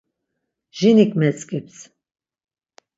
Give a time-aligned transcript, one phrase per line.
[0.77, 1.77] Jinik metzǩips.